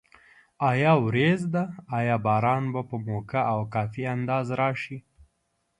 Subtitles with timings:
[0.69, 1.63] آیا وریځ ده؟
[1.97, 4.97] آیا باران به په موقع او کافي اندازه راشي؟